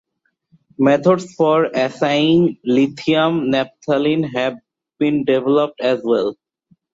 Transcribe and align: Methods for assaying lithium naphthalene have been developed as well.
Methods 0.79 1.31
for 1.35 1.65
assaying 1.65 2.57
lithium 2.65 3.51
naphthalene 3.51 4.27
have 4.33 4.55
been 4.97 5.25
developed 5.25 5.79
as 5.79 6.01
well. 6.03 6.35